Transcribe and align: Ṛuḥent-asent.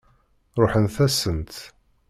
Ṛuḥent-asent. 0.61 1.55